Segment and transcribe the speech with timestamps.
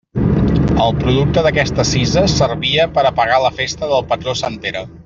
[0.85, 4.89] El producte d'aquesta cisa servia per a pagar la festa del patró sant Pere.